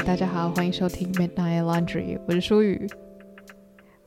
[0.00, 2.86] 大家好，欢迎收听 Midnight Laundry，我是舒雨。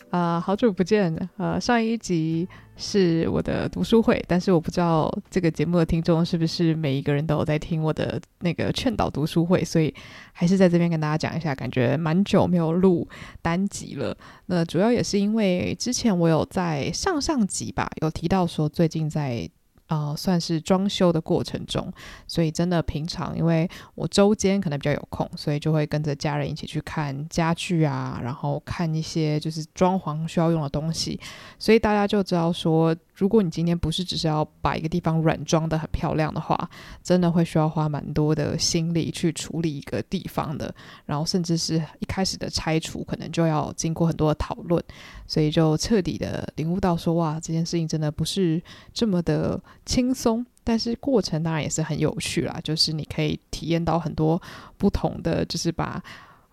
[0.10, 1.16] 啊、好久不见。
[1.38, 9.94] 呃，上一集是我的读书会，但是我不知道这个节目的听众是不是每一个人都有在听我的那个劝导读书会，所以
[10.34, 13.08] 还是在这边跟大家讲一下，感觉蛮久没有录
[13.42, 14.16] 单集了。
[14.48, 19.50] 那主要也是因为之前我有在上上集吧，有提到说最近在。
[19.88, 21.92] 呃，算是装修的过程中，
[22.28, 31.20] 所以真的平常，因为我周间可能比较有空，所以就会跟着家人一起去看家具啊，然后看一些就是装潢需要用的东西，
[31.58, 36.70] 所以大家就知道说，如果你今天不是只是要把一个地方软装的很漂亮的话，
[37.04, 40.74] 真的会需要花蛮多的心力去处理一个地方的，
[41.08, 44.82] 然后甚至是一开始的拆除，可能就要经过很多的讨论，
[45.26, 48.62] 所以就彻底的领悟到说，哇，这件事情真的不是
[48.94, 54.40] 这么的轻松，但是过程当然也是很有趣啦，就是你可以体验到很多
[54.78, 56.04] 不同的，就是把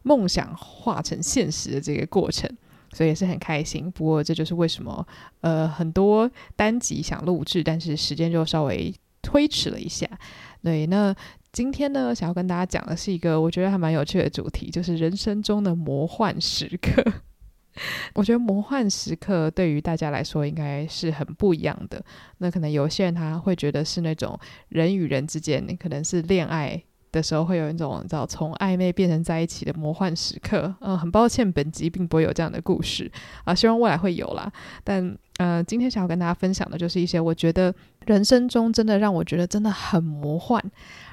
[0.03, 2.51] 梦想化成现实的这个过程。
[2.95, 5.07] 所以也是很开心，不过这就是为什么，
[5.41, 10.09] 呃，很多单集想录制，但是时间就稍微推迟了一下。
[10.63, 11.15] 对，那
[11.53, 17.05] 今天呢，想要跟大家讲的是一个我觉得还蛮有趣的主题，就是人生中的魔幻时刻。
[18.15, 22.03] 我觉得魔幻时刻对于大家来说应该是很不一样的。
[22.39, 26.81] 那可能有些人他会觉得是那种人与人之间，可能是恋爱。
[27.15, 33.11] 的时候会有一种叫从暧昧变成在一起的魔幻时刻，嗯，很抱歉，本集并不会有这样的故事
[33.45, 34.53] 啊，希望未来会有啦。
[34.83, 37.75] 但呃，今天想要跟大家分享的就是一些我觉得
[38.07, 40.63] 人生中真的让我觉得真的很魔幻。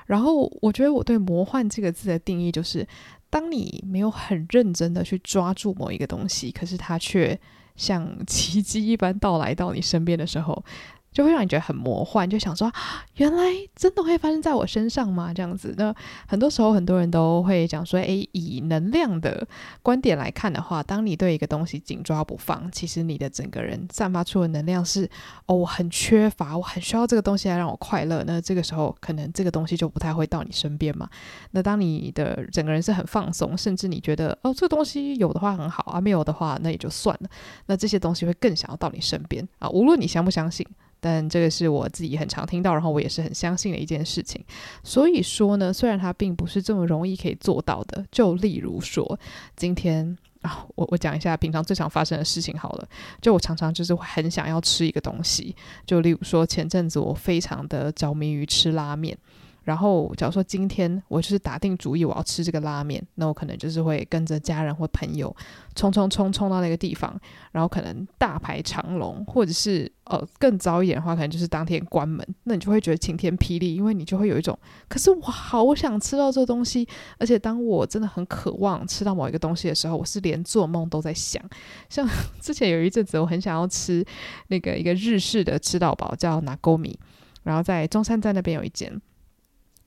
[0.07, 2.85] 然后我觉得我对魔幻这个字的定义就是，
[3.29, 7.39] 当你没有很认真的去抓住某一个东西，可是它却
[7.75, 10.63] 像奇迹一般到来到你身边的时候。
[11.11, 12.71] 就会让你觉得很魔幻，就想说，
[13.15, 13.43] 原来
[13.75, 15.33] 真的会发生在我身上吗？
[15.33, 15.93] 这样子，那
[16.25, 19.45] 很多时候很多人都会讲说，诶，以能量的
[19.81, 25.09] 观点来看的话，当你对一个东西紧抓不放，其实你的整个人散发出的能量是，
[25.47, 28.23] 哦，我很缺乏，我很需要这个东西来让我快乐。
[28.25, 31.09] 那这个时候，可能这个东西就不太会到你身边嘛。
[31.51, 37.29] 那当你的整个人是很放松，甚至你觉得，哦，这个东西有的话很好啊，没有的话那也就算了。
[37.65, 40.65] 那这些东西会更想要到你身边啊，无论你相不相信。
[41.01, 44.41] 但这个是我自己很常听到，然后我也是很相信的一件事情。
[44.83, 48.05] 所以说呢，虽然它并不是这么容易可以做到的。
[48.11, 49.19] 就例如说，
[49.57, 52.87] 今天啊，我我讲一下平常最常发生的事情好了。
[53.19, 59.17] 就我常常就是很想要吃一个东西，就例如说前阵子我非常的着迷于吃拉面。
[59.63, 65.33] 然后，假如说今天我就是打定主意我要吃这个拉面，那我可能就是会跟着家人或朋友
[65.75, 67.15] 冲冲冲冲到那个地方，
[67.51, 72.27] 然后可能大排长龙，或者是呃更早一点的话，可能就是当天关门。
[72.45, 74.57] 那你就会觉得晴天霹雳，因为你就会有一种，
[74.87, 76.87] 可是我好想吃到这个东西，
[77.19, 81.39] 而且当我真的很渴望吃到某一个东西的时候，我是连做梦都在想。
[81.87, 82.07] 像
[82.41, 84.03] 之前有一阵子，我很想要吃
[84.47, 86.95] 那个一个日式的吃到饱，叫 Nagomi，
[87.43, 88.99] 然后在中山站那边有一间。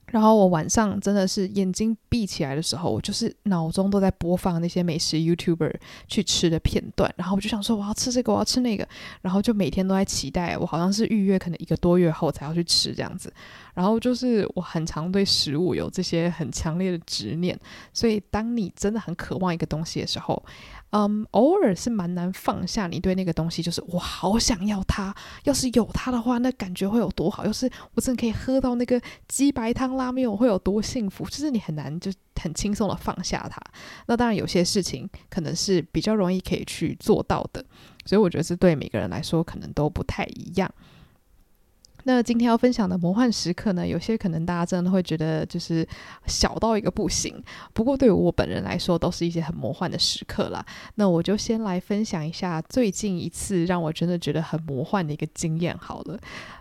[0.07, 5.75] 然后我晚上真的是眼睛闭起来的时候，我就是脑中都在播放那些美食 YouTuber
[6.07, 8.87] 去吃的片段，然后我就想说我要吃这个，我要吃那个，
[9.23, 13.33] 然后就每天都在期待，我好像是预约可能一个多月后才要去吃这样子，
[13.75, 17.59] 然后就是我很常对食物有这些很强烈的执念，
[17.93, 20.43] 所以当你真的很渴望一个东西的时候。
[20.97, 25.13] 嗯偶尔是蛮难放下你对那个东西，就是我好想要它。
[25.43, 27.45] 要是有它的话，那感觉会有多好。
[27.45, 31.25] 要是我真的可以喝到那个鸡白汤拉面，我会有多幸福。
[31.25, 33.61] 就是你很难就很轻松的放下它。
[34.07, 37.65] 那当然有些事情可能是比较容易可以去做到的，
[38.07, 40.73] 所以我觉得是对每个人来说可能都不太一样。
[42.05, 45.87] 那今天要分享的魔幻时刻呢，有些可能大家真的会觉得就是
[46.27, 47.43] 小到一个不行，
[47.73, 50.65] 不过对于我本人来说，都是一些很魔幻的时刻啦。
[50.95, 56.19] 那我就先来分享一下最近一次让我真的觉得很魔幻的一个经验好了。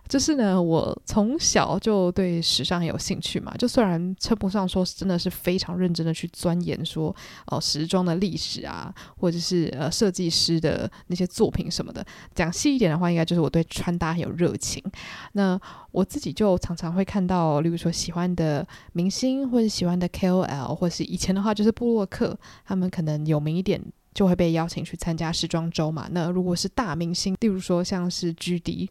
[0.08, 7.16] 就是呢，我从小就对时尚很有兴趣嘛，就虽然称不上说真的是非常认真的去钻研说
[7.48, 12.06] 哦、时装的历史啊，或者是呃设计师的那些作品什么的，
[12.36, 14.84] 讲细一点的话，应该就是我对穿搭很有热情。
[15.32, 15.60] 那
[15.92, 23.82] 我自己就常常会看到，例如说喜欢的明星或者喜欢的 KOL，或是以前的话就是布洛克，他们可能有名一点。
[24.14, 26.08] 就会被邀请去参加时装周嘛。
[26.12, 28.88] 那如果是大明星，例如说像是 GD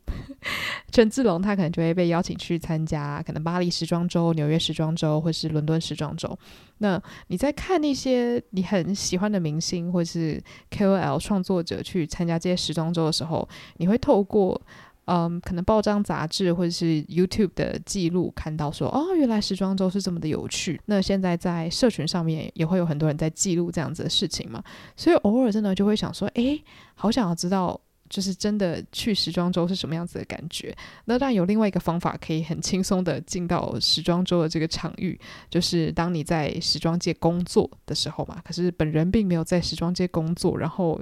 [0.90, 6.38] 权 志龙，他可能就会被邀请去参加可能巴黎时装周、纽约时装周或是伦敦时装周。
[6.78, 14.60] 那你在看那些你很喜欢的明星或是 KOL 创作者去参加这些时装周的时候，你会透过
[15.06, 20.81] 嗯，可能报章杂志或者是 YouTube 的记录看到说，哦，原来时装周是这么的有趣。
[20.87, 24.62] 那现在在社群上面也会有很多人在记录这样子的事情嘛，
[24.96, 26.62] 所以偶尔真的就会想说，诶，
[26.94, 27.81] 好想要知道。
[28.12, 30.76] 就是真的去时装周是什么样子的感觉？
[31.06, 35.18] 那当然有另外一个方法可以很轻松的进到时装周的这个场域，
[35.48, 38.38] 就是当你在时装界工作的时候嘛。
[38.44, 41.00] 可是本人并没有在时装界工作，然后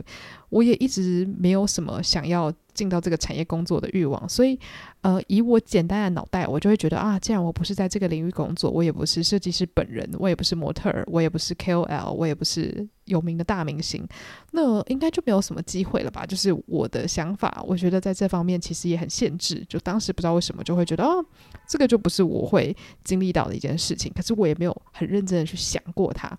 [0.51, 2.53] 我也一直没有什么想要。
[2.73, 4.59] 进到这个产业工作的欲望，所以，
[5.03, 14.07] 呃，以我简单的脑袋，我就会觉得啊，既然我不是在这个领域工作，我也不是设计师本人，我也不是模特儿，我也不是 KOL，我也不是有名的大明星，
[14.53, 16.25] 那应该就没有什么机会了吧？
[16.25, 19.65] 就是我的想法，我觉得在这方面其实也很限制。
[19.69, 21.25] 就当时不知道为什么就会觉得，哦，
[21.69, 22.75] 这个就不是我会
[23.05, 24.13] 经历到的一件事情。
[24.15, 26.39] 可是我也没有很认真的去想过它。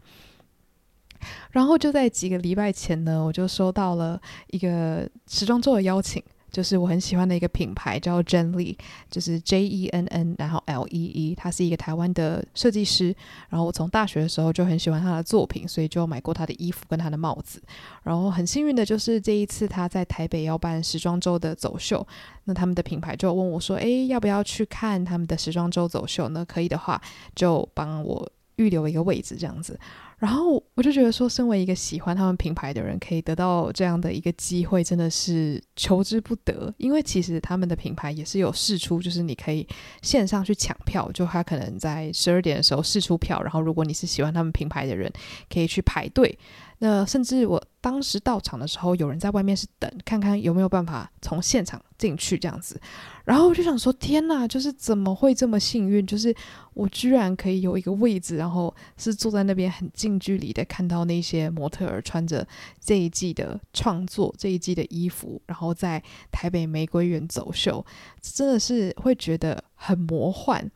[1.52, 8.76] 然后就在几个礼拜前呢，我就收到了一个时装周的邀请，就是我很喜欢的一个品牌叫 Jenn Lee，
[9.10, 13.16] 就是 J E N N，然后 L E E，他是一个台湾的设计师。
[13.50, 17.62] 然后我从大学的时候就很喜欢他的作品，所以就买过他的衣服跟他的帽子。
[18.04, 22.06] 然后很幸运的就是这一次他在台北要办时装周的走秀，
[22.44, 26.46] 那他们的品牌就问我说：“诶，要不要去看他们的时装周走秀呢？
[26.46, 27.02] 可以的话，
[27.34, 29.80] 就帮我预留一个位置，这样子。”
[30.22, 36.72] 然后我就觉得说，身为一个喜欢他们品牌的人，可以得到这样的一个机会，真的是求之不得。
[36.78, 39.68] 因为其实他们的品牌也是有试出，就是你可以
[40.04, 45.12] 线上去抢票，就他可能在十二点的时候试出票，然后如果你是喜欢他们品牌的人，
[45.52, 46.38] 可以去排队。
[46.84, 52.82] 那甚至我当时到场的时候，有人在外面是等，看看有没有办法从现场进去这样子。
[53.24, 56.04] 然后我就想说，天哪，就是怎么会这么幸运？
[56.08, 56.36] 就是
[56.74, 62.48] 我居然可以有一个位置，然后是坐在那边很近距离的看到那些模特儿穿着
[62.80, 66.02] 这一季的创作、这一季的衣服，然后在
[66.32, 67.86] 台北玫瑰园走秀，
[68.24, 70.68] 真的是会觉得很魔幻。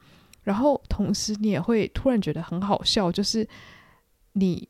[0.43, 3.49] 然后同时你也会突然觉得很好笑，就是
[4.33, 4.69] 你。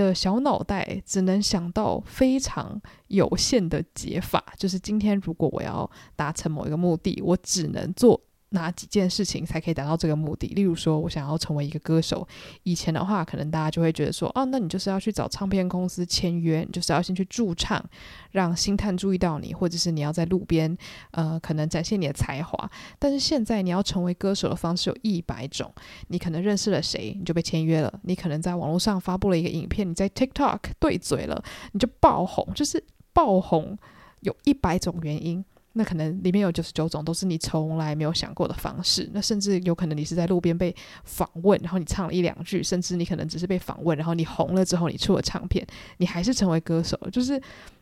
[0.00, 8.20] 的小脑袋只能想到非常有限的解法，就是今天如果我要达成某一个目的，我只能做。
[8.50, 10.48] 哪几件事情才可以达到这个目的？
[10.48, 12.26] 例如说，我想要成为一个歌手，
[12.64, 17.84] 以前的话，可能大家就会觉得说，哦，那你就是要去找唱片公司签约，你就是要先去驻唱，
[18.32, 20.76] 让星探注意到你，或者是你要在路边，
[21.12, 22.70] 呃，可能展现你的才华。
[22.98, 25.72] 但是现在，你要成为歌手的方式有一百种，
[26.08, 31.42] 你可能认识了谁，你就被签约了；你可能在网络上发布了一个影片，你在 TikTok 对嘴了，
[31.72, 32.52] 你就爆红。
[32.52, 32.82] 就是
[33.12, 33.78] 爆红
[34.20, 35.44] 有一百种原因。
[35.72, 40.74] 那可能里面有九十九种都是你从来没有想过的方式，那甚至有可能你是在路边被
[41.04, 45.64] 访问，然后你唱了一两句，甚至你可能只是被访问，然后你红了之后你出了唱片，
[45.98, 47.40] 你还是成为歌手，就是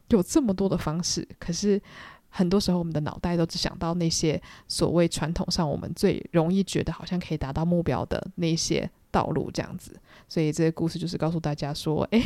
[0.09, 1.27] 有这么多的方式。
[1.39, 1.81] 可是
[2.29, 9.99] 很多时候我们的脑袋都只想到那些所谓传统上我们最容易觉得好像可以达到目标的那些道路这样子。
[10.29, 12.23] 所以这个故事就是告诉大家说，诶，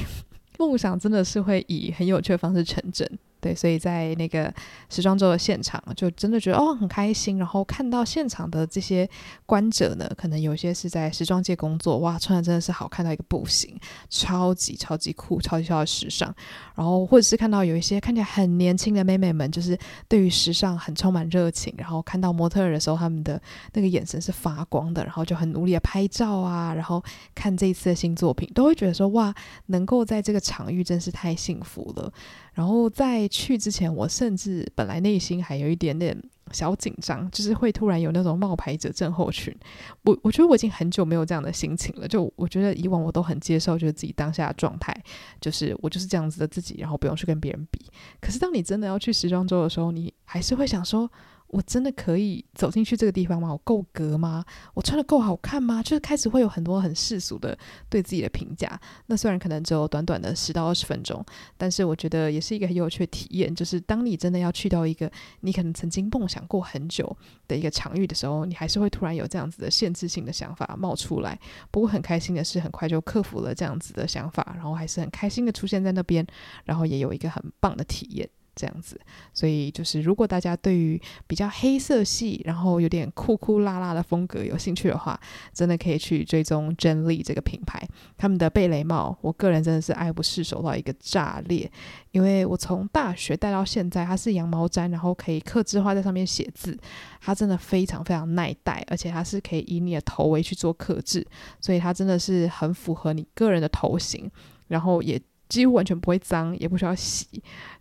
[0.59, 3.09] 梦想真的是会以很有趣的方式成真。
[3.43, 4.55] 对，所以在那个
[4.89, 7.39] 时装周的现场，就真的觉得哦很开心。
[7.39, 9.09] 然后看到现场的这些
[9.44, 13.77] 观者呢，可能有些是在时装界工作，哇，穿的真的是好看到一个不行，
[14.09, 16.33] 超级超级酷，超级超级时尚。
[16.77, 21.75] 然后或者是看到有一些看起来很年轻的妹妹们，就是对于时尚很充满热情。
[21.76, 27.02] 然后看到模特儿的时候，他们的那个眼神是发光的，然后就很努力的拍照啊，然后
[27.35, 29.35] 看这一次的新作品，都会觉得说哇，
[29.66, 32.12] 能够在这个场域真是太幸福了。
[32.52, 36.16] 然后在去之前，我甚至本来内心还有一点点
[36.52, 39.54] 小紧张，就是会突然有那种冒牌者症候群。
[40.02, 42.06] 我我觉得我已经很久没有这样的心情了。
[42.06, 44.94] 就我觉得以往我都很接受，就是自己当下的状态，
[45.40, 47.87] 就是我就是这样子的自己，然后不用去跟别人比。
[48.21, 51.11] 可是当你真的要去时装周的时候，你还是会想说。
[51.52, 53.52] 我真的可以走进去这个地方吗？
[53.52, 54.42] 我够格吗？
[54.73, 55.82] 我穿得够好看吗？
[55.82, 57.56] 就是开始会有很多很世俗的
[57.90, 58.80] 对自己的评价。
[59.04, 61.23] 那虽然可能只有短短的十到二十分钟，
[61.59, 63.54] 但是我觉得也是一个很有趣的体验。
[63.54, 67.14] 就是当你真的要去到一个你可能曾经梦想过很久
[67.47, 71.38] 的一个场域的时候，你还是会突然有这样子的限制性的想法冒出来。
[71.71, 76.26] 不过很开心的是，很快就克服了这样子的想法，然后还是很开心的出现在那边，
[76.64, 78.26] 然后也有一个很棒的体验。
[78.54, 79.00] 这样子，
[79.32, 85.18] 所以就是如果大家对于比较黑色系，然后有点酷酷辣辣的风格有兴趣的话，
[85.52, 87.82] 真的可以去追踪 Jen Lee 这个品牌。
[88.16, 91.71] 他们的贝雷帽，我个人真的是爱不释手到一个炸裂，
[92.11, 96.78] 因为我从大学戴到现在，它是羊毛毡，然后可以客制化在上面写字，
[97.21, 101.26] 它真的非常非常耐戴，而且它是可以以你的头围去做客制，
[101.61, 104.30] 所以它真的是很符合你个人的头型，
[104.68, 105.21] 然后也。
[105.52, 107.26] 几乎完全不会脏，也不需要洗，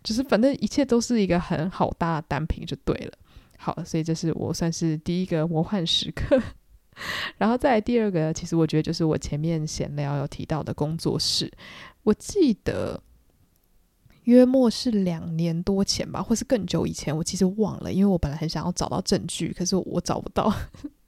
[0.04, 3.12] 就是反正一切都是一个很好搭的单品就对了。
[3.56, 6.38] 好，所以这是我算是第一个魔幻时刻。
[7.38, 11.50] 然后再来第二个，其实我觉得就是我前面闲聊有提到的工作室。
[12.02, 13.02] 我记得
[14.24, 20.52] 约莫是两年多前吧，或是更久以前，我其实忘了，因为我本来很想要找到证据，可是我找不到。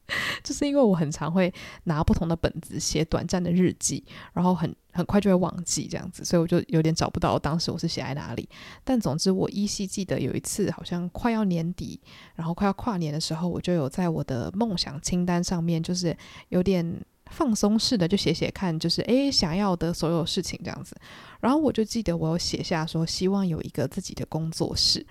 [0.42, 1.52] 就是因为我很常会
[1.84, 8.48] 拿不同的本子写短暂的日记，然后很很快就会忘记这样子，所以我就有点找不到当时我是写在哪里。
[8.84, 12.00] 但总之我依稀记得有一次好像快要年底，
[12.34, 16.16] 然后快要跨年的时候，我就有在我的梦想清单上面，就是
[16.50, 20.94] 有点放松式的就写写看，就是诶想要的所有事情这样子。
[21.40, 25.04] 然后我就记得我有写下说希望有一个自己的工作室。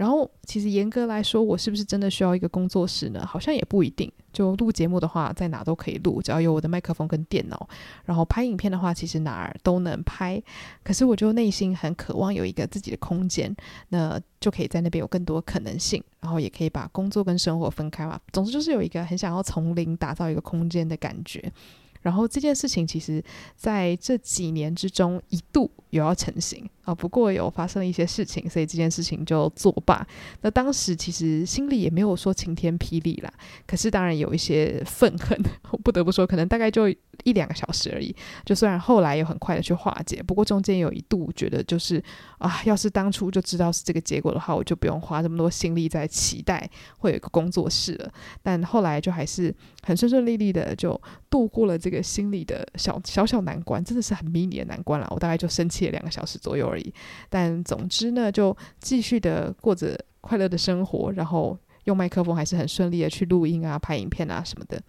[0.00, 3.22] 然后，其实严格来说，我是不是真的需要一个工作室呢？
[3.26, 4.10] 好像也不一定。
[4.32, 7.68] 就录节目的话，在哪都可以录，只要有我的麦克风跟电脑。
[8.06, 10.42] 然后拍影片的话，其实哪儿都能拍。
[10.82, 13.54] 可是，我就内心很渴望有一个自己的空间，
[13.90, 18.18] 那就可以在那边有更多可能性，然后也可以把工作跟生活分开嘛。
[18.32, 21.52] 总之，就是有一个很想要从零打造一个空间的感觉。
[22.00, 23.22] 然后这件事情，其实
[23.54, 30.06] 在这几年之中一度有要成型啊，不过有发生了一些事情，所以这件事情就作罢。
[30.42, 33.32] 那当时其实心里也没有说晴天霹雳啦，
[33.66, 36.88] 可是当然有一些愤恨， 我不得不说，可能大概就
[37.24, 38.14] 一两个小时而已。
[38.44, 42.02] 就虽然后来有很快的去化解，不过中间有一度觉得就是
[42.38, 46.68] 啊，要是当初就知道是这个结果的话，我就不用花这么多心力在期待
[46.98, 48.12] 会有一个工作室了。
[48.42, 52.00] 但后来就还是很顺顺利利的就度过了这个。
[52.02, 55.06] 心里的小小小难关，真的是很迷你的难关了。
[55.10, 56.79] 我大概就生气了两个小时左右而已。
[57.28, 64.80] 但总之呢，就继续的过着快乐的生活，然后用麦克风还是很顺利的去录音啊、拍影片啊什么的。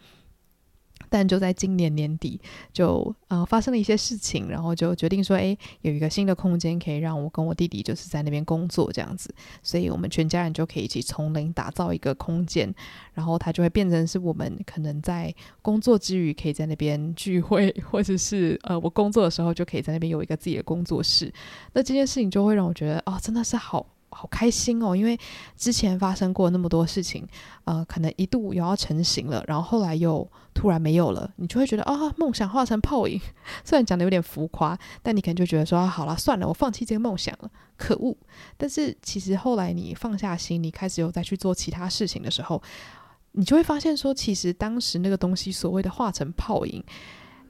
[1.11, 2.39] 但就在今年年底，
[2.71, 12.73] 就呃发生了一些事情，然后就决定说，诶，有一个新的空间可以让我跟我弟弟就是在那边工作这样子，所以我们全家人就可以一起从零打造一个空间，
[13.13, 21.29] 然后它就会变成是我们可能在工作之余可以在那边聚会，或者是呃我工作的时候就可以在那边有一个自己的工作室。
[21.73, 23.85] 那这件事情就会让我觉得，哦，真的是好。
[24.11, 25.17] 好开心哦，因为
[25.55, 27.27] 之前发生过那么多事情，
[27.63, 33.19] 呃，可能一度有要成型了，然后后来又突然没有了，你就会觉得啊，梦想化成泡影。
[33.63, 38.15] 虽然讲的有点浮夸，但你可能就觉得说，啊，好了，算了，我放弃这个梦想了，可恶。
[38.57, 42.61] 但是其实后来你放下心，你开始又再去做其他事情的时候，
[43.31, 46.83] 你就会发现说，其实当时那个东西所谓的化成泡影，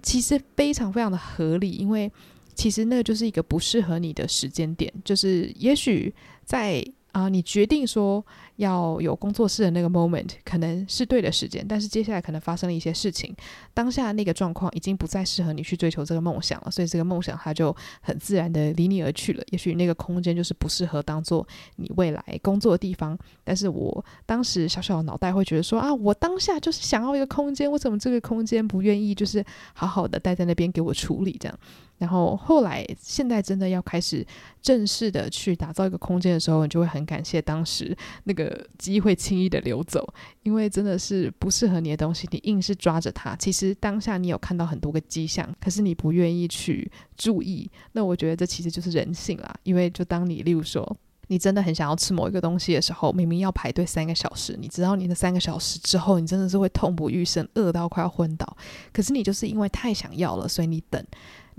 [0.04, 2.12] 其实非常非常的合理，因为。
[2.54, 6.14] 其实那就是一个不适合你的时间点，就是也许
[6.52, 8.26] 在啊、你决定说
[8.62, 13.36] 要有工作室的那个 moment，可能是对的时间，但是接下来可能发生了一些事情，
[13.74, 19.44] 当下那个状况已经不再适合你去追求这个梦想了，所以这个梦想它就很自然的离你而去了。
[19.50, 21.46] 也许那个空间就是不适合当做
[21.78, 31.60] 你未来工作的地方，但是我当时小小的脑袋会觉得说啊，我当下就是想要一个空间，为什么这个空间不愿意就是好好的待在那边给我处理这样？
[31.98, 34.26] 然后后来，现在真的要开始
[34.60, 40.08] 正式的去打造一个空间的时候，你就会很感谢当时那个机会轻易的流走，
[40.44, 43.36] 因为真的是不适合你的东西，你硬是抓着它。
[43.36, 47.70] 其实当下你有看到很多个迹象，可是你不愿意去注意。
[47.92, 49.56] 那我觉得这其实就是人性啦。
[49.64, 58.58] 因为就当你例如说，你真的很想要吃某一个东西的时候，明明要排队三个小时，你知道你的三个小时之后，你真的是会痛不欲生，饿到快要昏倒。
[58.92, 61.04] 可是你就是因为太想要了，所以你等。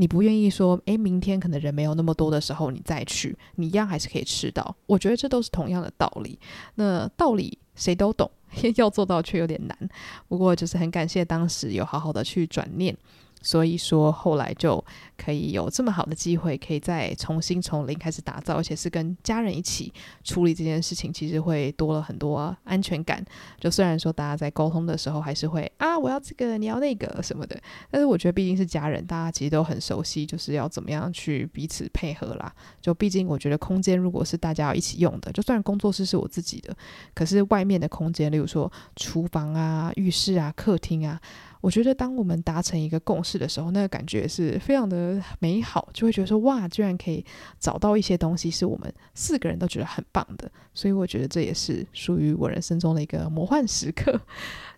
[0.02, 4.74] 你不愿意说，诶，明天可能人没有那么多的时候，你再去，你一样还是可以吃到。
[4.86, 6.36] 我觉得这都是同样的道理。
[6.74, 8.28] 那道理谁都懂，
[8.74, 9.78] 要做到却有点难。
[10.26, 12.96] 不过就是很感谢当时有好好的去转念。
[13.42, 14.82] 所以说，后来就
[15.18, 23.24] 可以有这么好的机会，可以再重新从零开始打造，而且是跟家人一起处理这件事情，其实会多了很多安全感。
[23.58, 32.54] 就虽然说大家在沟通的时候还是会啊，我要这个，你要那个什么的，但是我觉得毕竟是家人，大家其实都很熟悉，就是要怎么样去彼此配合啦。
[32.80, 36.76] 就毕竟我觉得空间如果是大家要一起用的，就算工作室是我自己的，
[37.14, 41.20] 可是外面的空间，例如说厨房啊、浴室啊、客厅啊。
[41.62, 47.24] 我觉得，当我们达成一个共识的时候，那个感觉是非常的美好，就会觉得说，哇，居然可以
[47.60, 54.20] 找到一些东西是我们四个人都觉得很棒的，所以我觉得这也是属于我人生中的一个魔幻时刻。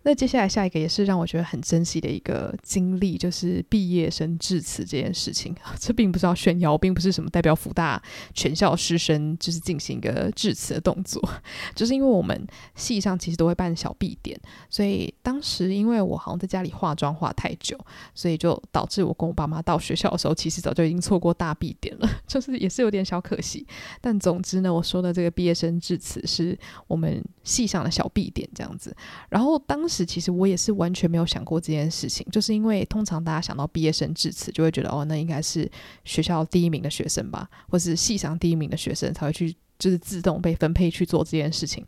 [0.05, 5.55] 那接下来下一个也是让我觉得很珍惜的一个经历，就是毕业生致辞这件事情。
[5.81, 8.01] 这并不是要炫耀，并不是什么代表福大
[8.35, 11.21] 全校师生就是进行一个致辞的动作，
[11.75, 17.79] 就是因为我们系上其实都会办小毕典，所以当时因为我好像在家里化妆化太久，
[18.15, 23.67] 所以就导致我跟我爸妈到学校的时候，其实早就已经错过大毕典了， 就是也是有点小可惜。
[24.03, 28.95] 但总之呢，我说的这个毕业生致辞是我们系上的小毕典这样子。
[29.31, 35.71] 然后当时其实我也是完全没有想过这件事情，就是因为通常大家想到毕业生致辞，就会觉得哦，那应该是
[36.05, 41.85] 学校第一名的学生吧，或是系上第一名的学生才会去，就是自动被分配去做这件事情。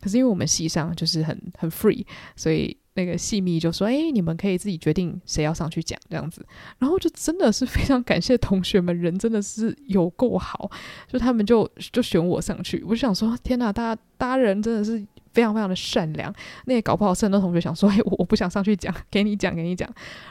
[0.00, 6.42] 可是因为我们系上就是很很 free，所以那个系秘就说：“哎，你们可以自己决定谁要上去讲这样子。”
[6.80, 10.70] 然后就真的是非常感谢同学们，人真的是有够好，
[11.06, 12.82] 就他们就就选我上去。
[12.86, 16.32] 我就想说：“天哪，大家大家人真的是非常非常的善良。”
[16.66, 19.88] 那也搞不好是很多同学想说：“哎，我我不想上去讲， 给你讲，给你讲。”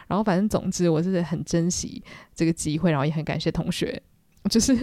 [0.08, 2.04] 然后反正总之我是很珍惜
[2.34, 4.02] 这个机会，然后也很感谢同学。
[4.50, 4.74] 就是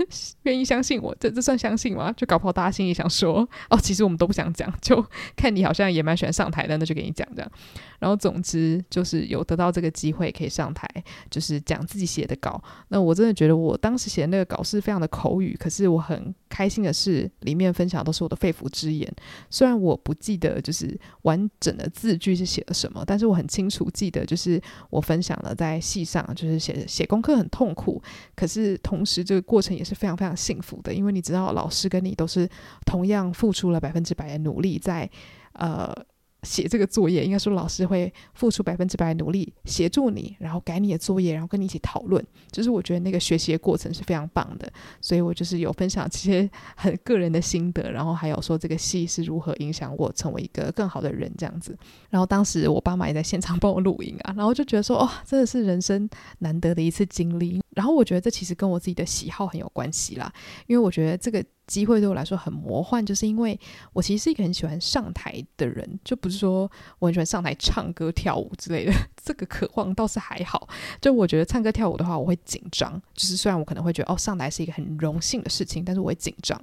[0.42, 2.12] 愿意相信我，这这算相信吗？
[2.12, 5.04] 就搞不好大家心里想说，哦，其实我们都不想讲，就
[5.34, 7.50] 看你好像也蛮喜欢上台的，那就给你讲这样。
[7.98, 10.86] 然后总之就是有得到这个机会可以上台，
[11.30, 12.62] 就是讲自己写的稿。
[12.88, 19.10] 那我真的觉得我当时写的那个稿是非常的口语，可是我很开心的是，里面分享都是我的肺腑之言。
[19.48, 24.60] 虽然我不记得就是完整的字句是写了什么，但是我很清楚记得，就是
[24.90, 28.02] 我分享了在戏上，就是写写功课很痛苦，
[28.34, 29.46] 可是同时这个。
[29.46, 32.48] 过程也是非常非常幸福的，因为你知道老师跟你都是
[32.84, 35.08] 同样付出了百分之百的努力在
[35.52, 35.94] 呃
[36.42, 51.76] 写这个作业，应该说老师会付出百分之百的努力协助你，然后改你的作业，然后跟你一起讨论，就是我觉得那个学习的过程是非常棒的，所以我就是有分享这些很个人的心得，然后还有说这个戏是如何影响我成为一个更好的人这样子。
[52.10, 57.60] 然后当时我爸妈也在现场帮我录音啊，然后就觉得说哦，真的是人生难得的一次经历。
[57.76, 60.32] 然后我觉得这其实跟我自己的喜好很有关系啦，
[60.66, 63.60] 因为我觉得这个机会对我来说很魔幻，就是因为
[63.92, 68.92] 我其实是一个很喜欢上台的人，就不是说我很喜欢上台唱歌跳舞之类的，
[69.22, 70.66] 这个渴望倒是还好。
[71.02, 76.58] 就我觉得唱歌跳舞的话，我会紧张，就是虽然我可能会觉得哦，上台是一个很荣幸的事情，但是我会紧张。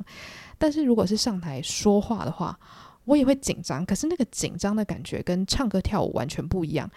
[0.58, 2.60] 但是如果是上台说话的话，
[3.06, 6.90] 我也会紧张，可是那个紧张的感觉跟唱歌跳舞完全不一样。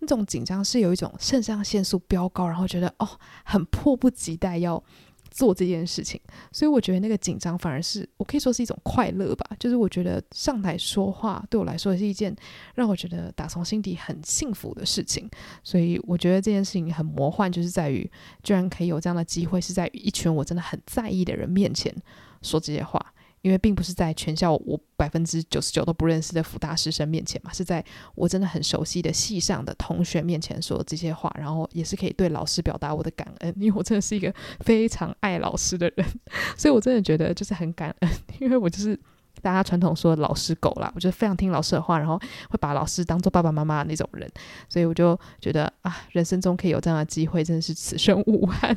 [0.00, 3.08] 那种紧张是有一种肾上腺素飙高，然后觉得哦，
[3.44, 4.82] 很迫不及待要
[5.30, 9.46] 做这件事情，所以我觉得那个紧张反而是我可以说是一种快乐吧。
[9.58, 12.34] 就是我觉得上台说话对我来说是一件
[12.74, 15.28] 让我觉得打从心底很幸福的事情。
[15.62, 18.10] 所以我觉得这件事情很魔幻，就是在于
[18.42, 21.94] 居然可以有这样的机会，是在一群我真的很在意的人面前
[22.40, 23.14] 说这些话。
[23.48, 27.82] 因为并不是在全校我百分之九十九都不认识的辅大师生面前嘛，是在
[28.14, 34.30] 我真的很熟悉的系上的同学面前说这些话，然后也是可以对老师表达我的感恩，因为我真的是一个
[34.60, 36.06] 非常爱老师的人，
[36.58, 38.94] 所以我真的觉得就是很感恩，因为我就是
[39.40, 42.18] 大家传统说老师狗啦，我就非常听老师的话，然后
[42.50, 44.30] 会把老师当做爸爸妈妈的那种人，
[44.68, 48.76] 所以我就觉得啊，人生中可以有这样的机会，真的是此生无憾。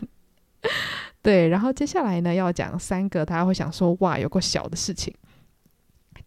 [1.22, 5.14] 对，然后接下来呢，要讲三个大家会想说哇，有个小的事情。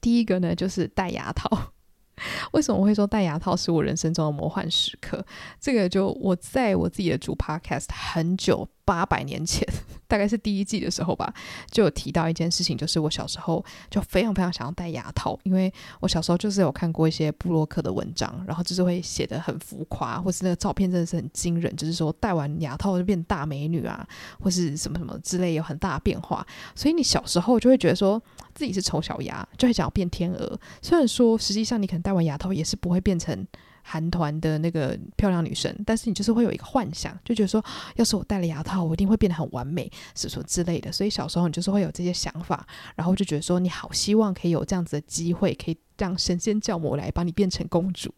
[0.01, 1.73] 第一个呢，就是戴牙套。
[2.53, 5.25] 为什么我会说戴牙套是我人生中的魔幻时刻？
[5.61, 8.69] 这个就我在我自己的主 podcast 很久。
[8.87, 9.67] 八百年前，
[10.07, 11.33] 大概是第一季的时候吧，
[11.71, 24.07] 就有提到一件事情，就是我小时候就非常非常想要戴牙套，因为我小时候就是有看过一些布洛克的文章，然后就是会写得很浮夸，或是那个照片真的是很惊人，就是说戴完牙套就变大美女啊，
[24.41, 28.23] 或是什么什么之类有很大的变化，所以你小时候就会觉得说
[28.55, 33.47] 自己是丑小鸭，就会想要变天鹅，虽然说实际上你可能戴完牙套也是不会变成。
[33.85, 37.63] 韩团的那个漂亮女生，但是你就是会有一个幻想，就觉得说，
[37.97, 40.91] 要是我戴了牙套，我一定会变得很完美，是说之类的。
[40.91, 42.67] 所以小时候你就是会有这些想法，
[42.97, 48.13] 然后就觉得说，你好希望可以有这样子的机会，可以让神仙教母来帮你变成公主。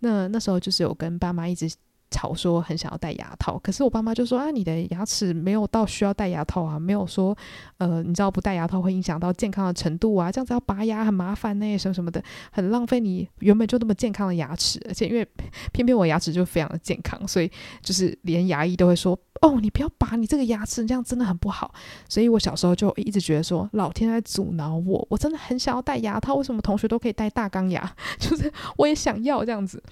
[0.00, 1.68] 那那时候就是有跟爸妈一直。
[2.10, 7.36] 吵说很想要戴牙套，可是我爸妈就说啊，你的牙齿没有到需要戴牙套啊，没有说，
[7.76, 15.26] 呃，你知道不戴牙套会影响到健康的程度啊，这样子要拔牙很麻烦呢，什么什么的，很浪费你原本就那么健康的牙齿，而且因为
[15.72, 17.50] 偏偏我牙齿就非常的健康，所以
[17.82, 21.74] 就是连牙医都会说，哦，你不要拔你这个牙齿，这样真的很不好。
[22.08, 27.94] 所以我小时候就一直觉得说，老天在阻挠我，我真的很想要戴牙套，为什么同学都可以戴大钢牙？
[28.18, 29.82] 就是我也想要这样子。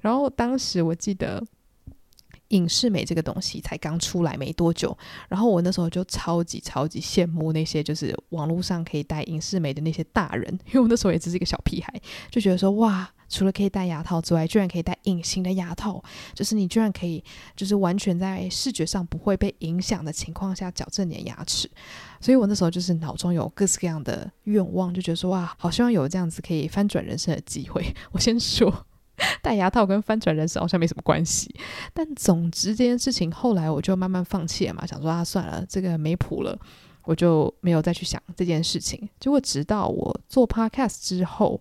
[0.00, 1.42] 然后当时我记得。
[2.48, 4.96] 影视美这个东西才刚出来没多久，
[5.28, 11.92] 然后我那时候就超级超级羡慕那些就是网络上可以戴影视美的那些大人，因为我那时候也只是一个小屁孩，
[12.30, 16.02] 就觉得说哇，除了可以戴牙套之外，居然可以戴隐形的牙套，
[16.34, 17.22] 就是你居然可以
[17.56, 21.68] 就是完全在视觉上不会被影响的情况下矫正你的牙齿，
[22.20, 27.94] 所以我那时候就是脑中有各式各样的愿望，就觉得说哇，好希望有这样子可以翻转人生的机会。
[28.12, 28.86] 我先说。
[29.42, 31.54] 戴牙套跟翻转人生好像没什么关系。
[31.92, 36.58] 但总之这件事情后来我就慢慢放弃了嘛，想说啊算了，这个没谱了，
[37.04, 39.08] 我就没有再去想这件事情。
[39.18, 41.60] 结果直到我做 podcast 之后。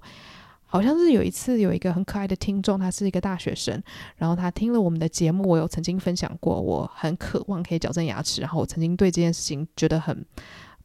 [0.65, 3.79] 好像是有一次有一个很可爱的听众，他是一个大学生，
[4.15, 10.25] 然后他听了我们的节目，我有曾经分享过，我很渴望可以矫正牙齿，然后我曾经对这件事情觉得很。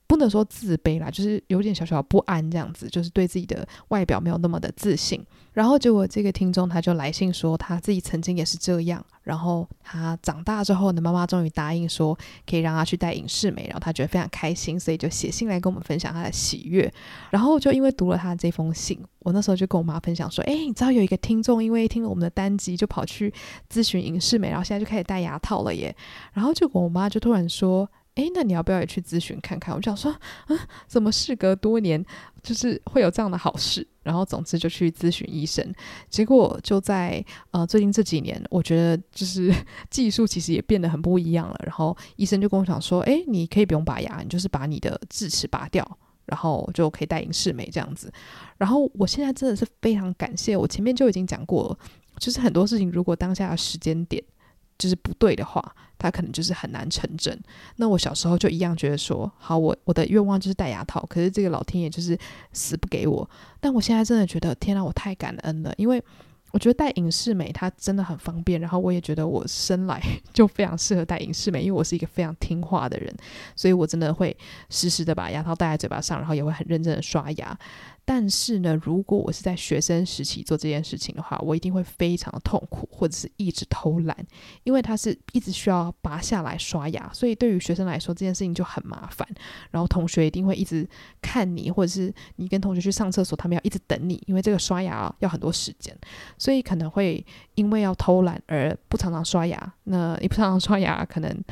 [0.09, 5.25] 不能说自卑啦，就是有点小小不安这样子，就是对自己的外表没有那么的自信。
[5.53, 9.05] 然后结果这个听众他就来信说，他自己曾经也是这样。
[9.23, 12.16] 然后他长大之后呢，妈妈终于答应说
[12.49, 16.90] 可以让他去戴隐适美，然后他觉得非常开心，所以就写信来跟我们分享他的喜悦。
[17.29, 23.31] 然后就因为读了他的这封信，我那时候就跟我妈分享说，哎，你知道有一个听众因为听了我们的单集，就跑去
[23.71, 25.94] 咨询隐适美，然后现在就开始戴牙套了耶。
[26.33, 27.87] 然后结果我妈就突然说。
[28.18, 29.72] 诶，那你要不要也去咨询看看？
[29.72, 32.04] 我想说，啊，怎么事隔多年，
[32.42, 33.87] 就是会有这样的好事？
[34.02, 35.64] 然后总之就去咨询医生，
[36.09, 39.54] 结果就在呃最近这几年，我觉得就是
[39.88, 41.61] 技术其实也变得很不一样了。
[41.64, 45.88] 然后医生就跟我讲说，诶，你可以不用拔牙，你就是把你的智齿拔掉，
[46.26, 48.12] 然后就可以戴隐适美这样子。
[48.57, 51.78] 然后我现在真的是非常感谢，我前面就已经讲过，
[52.18, 54.20] 就是很多事情如果当下的时间点。
[54.78, 57.38] 就是不对的话，他可能就是很难成真。
[57.76, 62.16] 那我小时候就一样觉得说，好，我我的愿望就是戴牙套，可是这个老天爷就是
[62.52, 63.28] 死不给我。
[63.60, 66.02] 但我现在真的觉得，天哪，我太感恩了，因为
[66.52, 70.00] 我觉得戴隐适美它真的很方便，然后我也觉得我生来
[70.32, 73.14] 就非常适合戴隐适美，因为我是一个非常听话的人，
[73.54, 74.34] 所以我真的会
[74.70, 77.58] 时时的把牙套戴在嘴巴上，然后也会很认真的刷牙。
[78.11, 84.16] 但是呢，如果我是在学生时期做这件事情的话，我一定会非常痛苦，或者是一直偷懒，
[84.64, 89.29] 因为它是一直需要拔下来刷牙，所以对于学生来说这件事情就很麻烦。
[89.71, 90.88] 然后同学一定会一直
[91.21, 95.94] 看你，或者是你跟同学去上厕所，他们要一直等你，因为这个刷牙要很多时间，
[96.38, 97.23] 所以可能会
[97.57, 99.75] 因为要偷懒而不常常刷牙。
[99.85, 101.44] 那你不常常刷牙，可能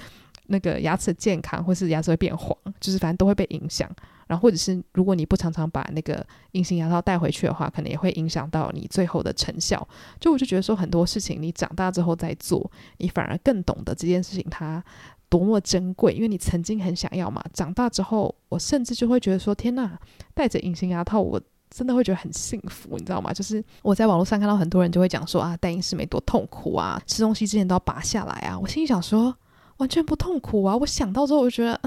[0.46, 3.94] 那个牙齿健康或是牙齿会变黄，就是反正都会被影响。
[4.26, 9.86] 然后，或者是如果你不常常把那个隐形牙套带回去的话，可能也会影响到你最后的成效。
[10.18, 14.82] 就我就觉得说，很多事情你长大之后再做，你反而更懂得这件事情它
[15.28, 17.40] 多么珍贵，因为你曾经很想要嘛。
[17.52, 19.96] 长大之后，我甚至就会觉得说，天呐，
[20.34, 23.32] 戴着隐形牙套，我真的会觉得很幸福，你知道吗？
[23.32, 28.58] 就是我在网络上看到很多人就会讲说啊，戴隐适美多痛苦啊，吃东西之前都要拔下来啊。
[28.58, 29.36] 我心里想说。
[29.78, 30.76] 完全不痛苦啊！
[30.76, 31.78] 我想到之后，我就觉得，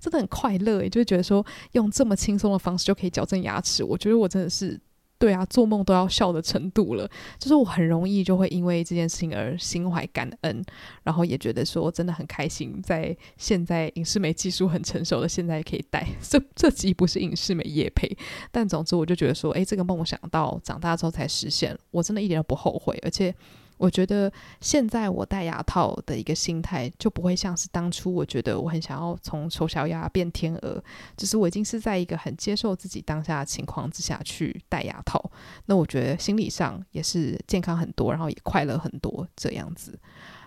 [0.00, 4.80] 真的很快乐诶，就觉得说，用这么轻松的方式就可以矫正牙齿，我觉得我真的是，
[5.18, 7.10] 对啊，做梦都要笑的程度了。
[7.40, 10.64] 就是我很容易就会因为这件事情而心怀感恩，
[11.02, 16.06] 然后也觉得说真的很开心，在现在影视美技术很成熟的现在可以戴。
[16.20, 18.16] 这这集不是影视美业配，
[18.52, 23.34] 但总之我就觉得说，诶，这个梦想到长大之后才实现，我真的一点都不后悔，而且。
[23.82, 30.80] 我觉得现在我戴牙套的一个心态就不会像是当初我觉得我很想要从丑小鸭变天鹅，
[31.16, 35.20] 就是我已经是在一个很接受自己当下的情况之下去戴牙套。
[35.66, 39.98] 那我觉得心理上也是健康很多，然后也快乐很多这样子。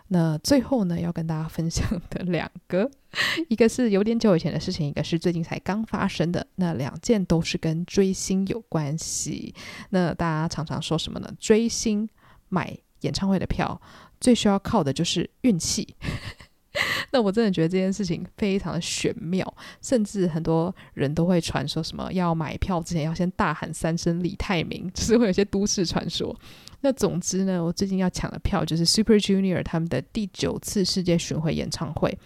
[0.08, 2.89] 那最后呢，要跟大家分享的两个，
[3.50, 6.48] 一个是有点久以前的事情，一个是最近才刚发生的。
[6.56, 9.54] 那两件都是跟追星有关系。
[9.89, 11.30] 那大家常常说什么呢？
[11.38, 12.08] 追星
[12.48, 12.78] 买。
[13.06, 13.80] 演唱会的票
[14.20, 15.96] 最需要靠的就是运气，
[17.13, 19.46] 那我真的觉得这件事情非常的玄妙，
[19.82, 26.36] 甚至很多人都会传说什么要买票之前要先大喊三声李泰民， 就是会有些都市传说。
[26.82, 32.18] 那总之呢，我最近要抢的票就是 Super Junior 他们的第九次世界巡回演唱会，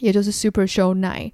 [0.00, 1.32] 也就是 Super Show Nine，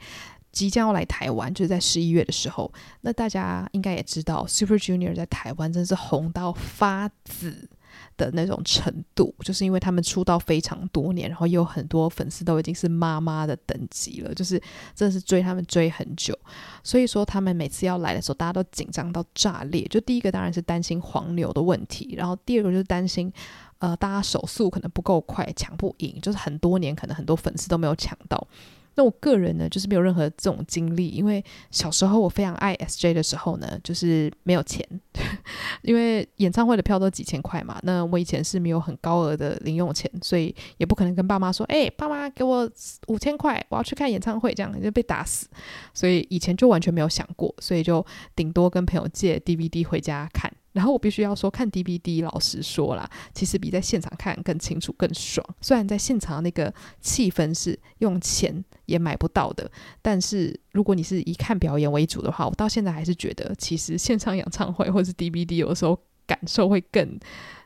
[0.50, 2.72] 即将要来台湾，就是在十一月的时候。
[3.02, 7.68] 那大家应该也知道，Super Junior 在台湾真是红到发紫。
[8.16, 14.60] 的那种程度，就是因为他们出道非常多年，然后有很多粉丝都已经是妈妈的等级了，就是
[14.94, 16.38] 真的是追他们追很久，
[16.82, 19.82] 所以说他们每次要来的时候，大家都紧张到炸裂。
[19.88, 23.32] 就第一个当然是担心黄牛的问题，然后第二个就是担心，
[23.78, 28.46] 呃，大家手速可能不够快，抢不赢，就是很多年可能很多粉丝都没有抢到。
[28.94, 34.86] 那我个人呢，就是没有任何这种经历，因为小时候我非常爱 SJ 的时候呢，就是没有钱，
[35.82, 37.78] 因为演唱会的票都几千块嘛。
[37.82, 42.70] 那我以前是没有很高额的零用钱，所以也不可能跟爸妈说：“哎、爸妈给我
[43.08, 45.48] 五千块，我要去看演唱会。”这样就被打死。
[45.94, 48.04] 所以以前就完全没有想过，所以就
[48.36, 50.51] 顶多跟朋友借 DVD 回家看。
[50.72, 55.46] 然后我必须要说，看 DVD，老实说啦，其实比在现场看更清楚、更爽。
[55.60, 65.98] 虽然在现场那个气氛是用钱也买不到的，但是如果你是以看表演为主的话，我到现在还是觉得，其实现场演唱会或是 DVD 有时候
[66.32, 67.18] 感受会更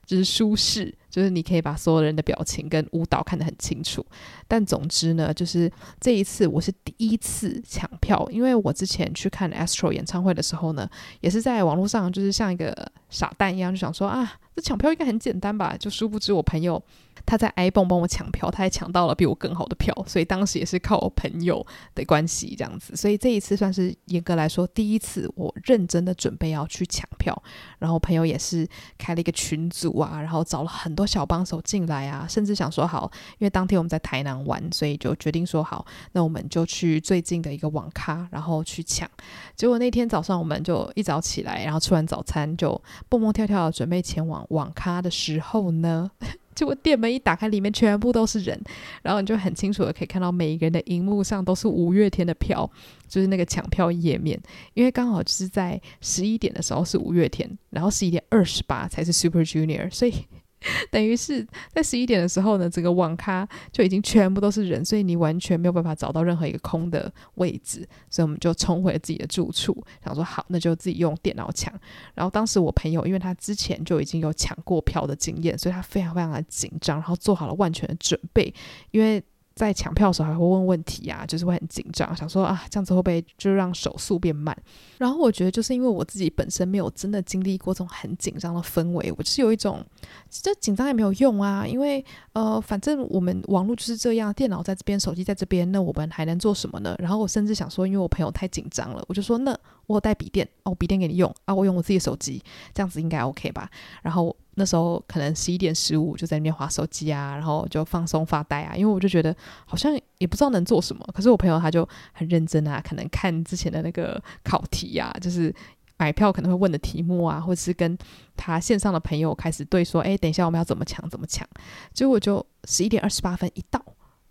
[0.05, 4.05] 就是舒适，就是你可以把所有人的表情跟舞蹈看得很清楚。
[4.49, 10.89] 但总之呢，就是这一次我是第一次抢票，因为我之前去看 Astro 演唱会的时候呢，
[11.21, 12.75] 也是在网络上，就是像一个
[13.09, 15.77] 傻蛋一样，就想说啊，这抢票应该很简单吧？
[15.79, 16.83] 就殊不知我朋友。
[17.27, 22.95] 他在 ibon 帮我抢票，他还抢到了比我更好的票，所以当时也是靠我朋友的关系这样子。
[22.95, 27.37] 所以这一次算是严格来说第一次我认真的准备要去抢票，
[27.79, 39.11] 然后朋友也是开了一个群组啊，然后找了很多小帮手进来啊，甚至想说好，因为当天我们在台南玩，所以就决定说好，那我们就去最近的一个网咖，然后去抢。
[39.57, 46.11] 结果那天早上我们就一早起来，然后吃完早餐就蹦蹦跳跳准备前往网咖的时候呢。
[46.57, 48.61] 结果店门一打开，里面全部都是人，
[49.03, 52.69] 然后你就很清楚的可以看到每一个人的荧幕上都是五月天的票，
[53.07, 54.37] 就是那个抢票页面，
[54.75, 60.15] 因为刚好就是在十一点的时候是五月天，然后十一点二十八才是 Super Junior，所以。
[60.91, 71.73] 等于是在十一点的时候呢，整个网咖就已经全部都是人，所以你完全没有办法找到任何一个空的位置，所以我们就冲回了自己的住处，想说好，那就自己用电脑抢。
[72.15, 78.53] 然后当时我朋友，因为他之前就已经有抢过票的经验，所以他非常非常的紧张，然后做好了万全的准备，
[78.91, 79.23] 因为。
[79.57, 84.55] 在抢票的时候还会问问题啊，就是会很紧张，想说啊，这样子会不会就让手速变慢？
[84.99, 89.83] 然后我觉得就是因为我自己本身没有真的经历过这种很紧张的氛围，我就是有一种
[90.31, 96.95] 这紧张也没有用啊，因为呃，反正我们网络就是这样，电脑在这边，手机在这边，那我们还能做什么呢？
[96.99, 102.43] 然后我甚至想说，因为我朋友太紧张了，我就说那我带笔电，哦，笔电给你用啊，我用我自己的手机，
[102.75, 103.71] 这样子应该 OK 吧？
[104.03, 104.37] 然后。
[104.59, 111.07] 那时候可能十一点十五就在那边划手机啊，然后就放松发呆啊，因为我就觉得好像也不知道能做什么。
[111.13, 115.55] 可是我朋友他就很认真啊，可能看之前的那个考题啊，就是
[115.99, 117.99] 买票可能会问的题目啊，或者是跟
[118.35, 121.47] 他线上的朋友开始对说，哎，等一下我们要怎么抢怎么抢。
[121.93, 123.85] 结果就十一点二十八分一到。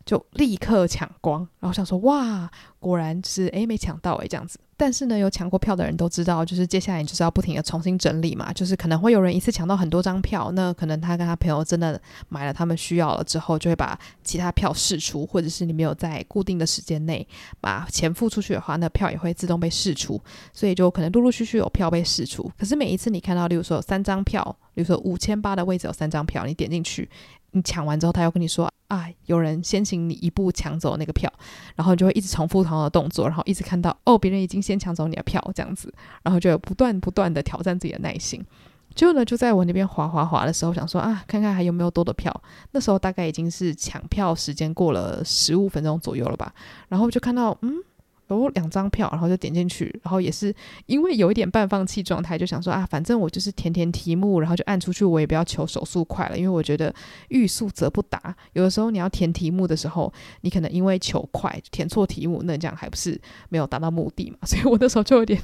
[0.06, 4.60] 就立刻抢光，然后想说哇，果然是诶没抢到诶这样子。
[4.78, 17.26] 但是呢，有抢过票的人都知道，就是接下来你就是要不停的重新整理嘛，就是可能会有人一次抢到很多张票，那可能他跟他朋友真的买了他们需要了之后，就会把其他票释出，或者是你没有在固定的时间内
[17.62, 22.52] 把钱付出去的话，那票也会自动被释出，所以就可能陆陆续续有票被释出。
[22.58, 27.10] 可是每一次你看到，例如说有三张票，比如说五千八的位置有三张票，你点进去。
[27.56, 31.32] 你抢完之后，他又跟你说：“啊，有人先请你一步抢走那个票。”
[31.76, 38.46] 然后就会一直重复同样的动作，然后一直看到哦，别人已经先抢走你的票，这样子，然后就不断不断的挑战自己的耐心。
[38.94, 42.34] 结果呢，就在我那边滑滑滑的时候，想说啊，看看还有没有多的票。
[42.72, 46.54] 那时候大概已经是抢票时间过了十五分钟左右了吧，
[46.89, 47.76] 然后就看到嗯。
[48.30, 50.54] 有两张票，然后就点进去，然后也是
[50.88, 56.94] 因为有一点半放弃状态，就想说啊，反正我就是填填题目，然后就按出去，我也不要求手速快了，因为我觉得
[57.30, 58.36] 欲速则不达。
[58.54, 60.12] 有的时候你要填题目的时候，
[60.42, 64.38] 你可能因为求快填错题目，那这样还不是没有达到目的嘛？
[64.48, 65.40] 所以我那时候就有点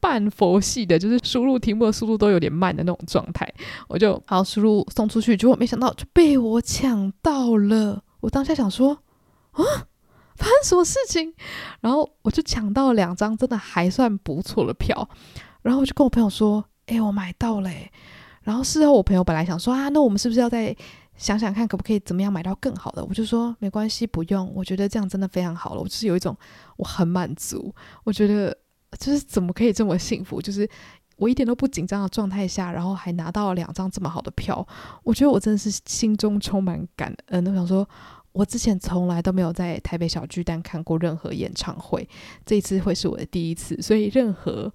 [0.00, 3.46] 半佛系的，就是输入题目的速度都有点慢的那种状态，
[3.88, 8.02] 我就好输入送出去，结果没想到就被我抢到了。
[8.20, 9.02] 我当下想说
[9.52, 9.89] 啊。
[10.40, 11.32] 发生什么事情？
[11.80, 15.06] 然后我就抢到了两张真的还算不错的票，
[15.60, 17.92] 然后我就跟我朋友说：“哎、我买到嘞、”
[18.42, 20.74] 然后事后我朋友本来想说：“啊，那我们是不是要再
[21.14, 24.50] 想想看，可不可以怎么样买到更好的？”我就说：“没关系，不用。
[24.54, 25.80] 我觉得这样真的非常好了。
[25.82, 26.34] 我就是有一种
[26.78, 27.74] 我很满足，
[28.04, 28.56] 我觉得
[28.98, 30.40] 就是怎么可以这么幸福？
[30.40, 30.66] 就是
[31.16, 34.66] 我一点都不紧张的状态下，然后还拿到了两张这么好的票，
[35.02, 37.46] 我觉得我真的是心中充满感恩。
[37.46, 37.86] 我想说。”
[38.32, 42.08] 我之前从来都没有在台北小巨蛋看过任何演唱会，
[42.46, 44.72] 这一次会是我的第一次，所以任何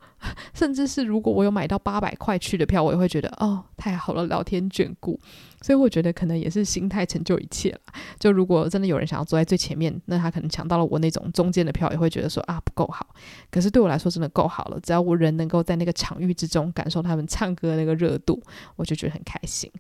[0.54, 5.20] 甚至是如果我有买到八百块去的票，我也会觉得哦，太好了，老天眷顾。
[5.66, 7.80] 所以我觉得可能也是心态成就一切了。
[8.20, 13.08] 就如果真的有人想要坐在最前面，那他可能抢到了我那种中间的票，也会觉得说啊，不够好。
[13.50, 18.40] 可是对我来说真的够好了，只要我人能够在那个场域之中感受他们唱歌的那个热度，
[18.76, 19.72] 我就觉得很开心。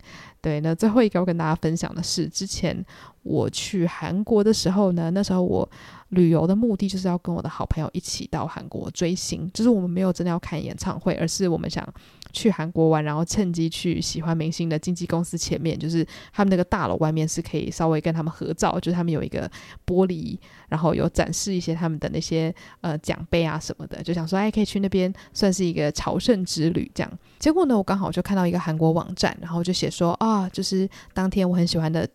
[0.41, 2.83] 对，那最后一个要跟大家分享的是，之前
[3.21, 5.69] 我去韩国的时候呢，那时候我。
[6.09, 11.85] 旅游的目的就是要跟我的好朋友一起到韩国追星，就是我们没有真的要看演唱会，而是我们想
[12.31, 19.49] 去韩国玩，然后趁机去喜欢明星的经纪公司前面，就是他们那个大楼外面是可以稍微跟他们合照，就是他们有一个
[19.85, 20.37] 玻璃，
[20.69, 27.11] 然后有展示一些他们的那些呃奖杯啊什么的，就想说哎可以去那边算是一个朝圣之旅这样。
[27.39, 32.07] 结果呢，我刚好就看到一个韩国网站，然后就写说啊，就是当天我很喜欢的。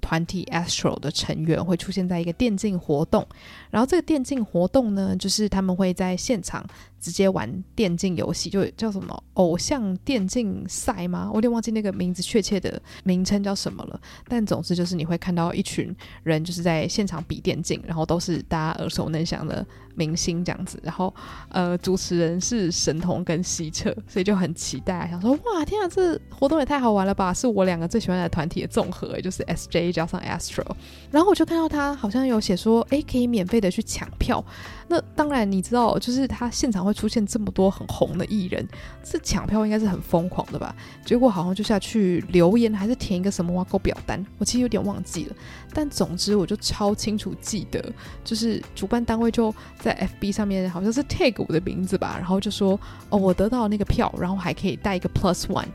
[0.00, 3.26] 团体 Astro 的成员会出现在一个电竞活动，
[3.70, 6.64] 然后这个电竞活动呢，就是他们会在现场
[7.00, 11.28] 直接玩电竞游戏，就叫什么偶像电竞赛吗？
[11.30, 14.00] 我有点忘记那个名字确切的名称叫什么了。
[14.26, 20.78] 但总之就是你会看到一群人就是在现场比电竞，然后都是大家耳熟能详的明星这样子。
[20.82, 21.14] 然后
[21.50, 27.32] 呃，主持人是神童跟希澈，所以就很期待，想说哇天啊，这活动也太好玩了吧！
[27.32, 30.66] 是我两个最喜欢的团体的综合，就是 SJ 加上 Astro。
[31.10, 34.44] 然后我就看到他好像有写说，哎，可以免费的去抢票。
[34.90, 38.66] 那当然你知道，就是他现场会出现这么多很红的艺人，
[39.02, 40.74] 这抢票应该是很疯狂的吧？
[41.04, 45.36] 结果好像就下去留言，还是填一个什么挖沟表单，我其实有点忘记了。
[45.74, 47.84] 但总之我就超清楚记得，
[48.24, 55.68] 就是主办单位就在 FB 上面好像是 tag 我的名字吧，然后就说哦，我得到那个票，然后还可以带一个 plus one。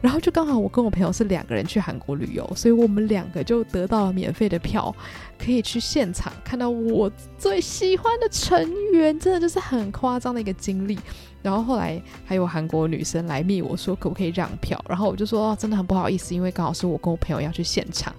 [0.00, 4.94] 然后就刚好我跟我朋友是两个人去韩国旅游，所以我们两个就得到了免费的票，
[5.36, 10.96] 可以去现场看到我最喜欢的成员，真的就是很夸张的一个经历。
[11.42, 18.14] 然后后来还有韩国女生来密我说可不可以让票，然后我就说哦，真的很不好意思，因为刚好是我跟我朋友要去现场。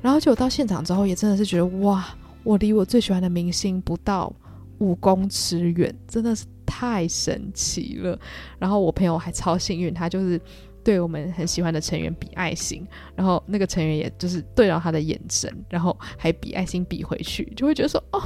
[0.00, 2.04] 然后就我到现场之后，也真的是觉得哇，
[2.42, 4.32] 我离我最喜欢的明星不到
[4.78, 8.18] 五公尺远，真的是太神奇了。
[8.58, 10.40] 然后我朋友还超幸运，他就是。
[10.84, 18.22] 对我们很喜欢的成员比爱心，然后那个成员也就是对到他的眼神，然后还比爱心比回去，就会觉得说哦，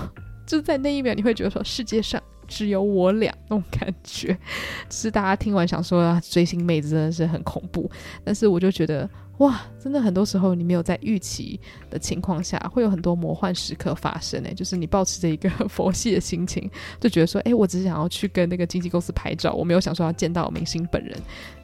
[0.46, 4.36] 就在那一秒你会觉得说世界上只有我俩那种感觉。
[4.90, 7.90] 是大家听完想说，追星妹子真的是很恐怖，
[8.24, 9.08] 但是我就觉得。
[9.38, 21.14] 哇，真的很多时候你没有在预期的情况下，会有很多魔幻时刻发生诶，就是你抱持着一个佛系的心情，就觉得说，哎，我只是想要去跟那个经纪公司拍照，我没有想说要见到明星本人，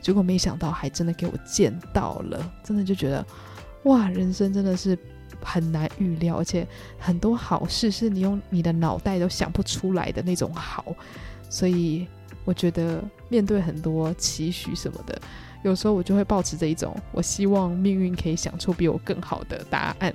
[0.02, 3.24] 结果没想到还真的给我见到了，真的就觉得，
[3.84, 4.98] 哇，人生真的是
[5.40, 6.66] 很难预料，而且
[6.98, 10.94] 很多好事是你用你的脑袋都想不出来的那种好，
[11.48, 12.06] 所以
[12.44, 15.18] 我觉得面对很多期许什么的。
[15.62, 20.12] 有时候我就会抱持着一种，我希望命运可以想出比我更好的答案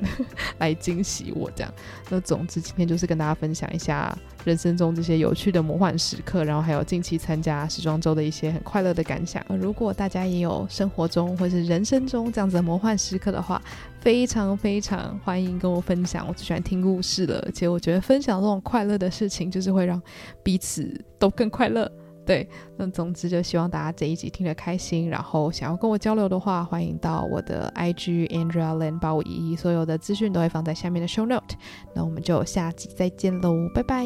[0.59, 1.73] 来惊喜我这样。
[2.09, 9.43] 那总之今天就是跟大家分享一下人生中这些有趣的魔幻时刻，然后还有近期参加时装周的一些很快乐的感想。
[9.49, 13.61] 如果大家也有生活中或是人生中这样子的魔幻时刻的话，
[14.01, 16.27] 非常非常欢迎跟我分享。
[16.27, 20.01] 我最喜欢听故事了，而且我觉得分享这种快乐的事情，就是会让
[20.43, 21.89] 彼此都更快乐。
[22.27, 31.55] 对，那总之就希望大家这一集听得开心，然后想要跟我交流的话，欢迎到我的 IG Andrea Lin，八五一一，所有的资讯都会放在下面的 Show Note。
[31.95, 34.05] 那我们就下集再见喽，拜拜。